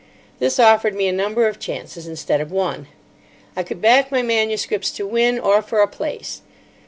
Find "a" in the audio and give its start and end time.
1.07-1.11, 5.83-5.87